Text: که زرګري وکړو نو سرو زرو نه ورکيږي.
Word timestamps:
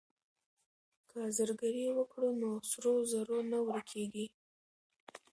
که 1.09 1.19
زرګري 1.37 1.85
وکړو 1.97 2.29
نو 2.41 2.51
سرو 2.69 2.93
زرو 3.11 3.37
نه 3.51 3.59
ورکيږي. 3.67 4.25